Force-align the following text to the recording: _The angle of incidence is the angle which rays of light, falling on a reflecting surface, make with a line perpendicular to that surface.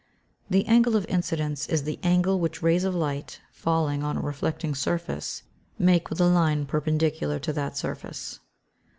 _The 0.49 0.65
angle 0.65 0.95
of 0.95 1.05
incidence 1.05 1.69
is 1.69 1.83
the 1.83 1.99
angle 2.01 2.39
which 2.39 2.63
rays 2.63 2.85
of 2.85 2.95
light, 2.95 3.39
falling 3.51 4.01
on 4.01 4.17
a 4.17 4.21
reflecting 4.21 4.73
surface, 4.73 5.43
make 5.77 6.09
with 6.09 6.19
a 6.19 6.25
line 6.25 6.65
perpendicular 6.65 7.37
to 7.37 7.53
that 7.53 7.77
surface. 7.77 8.39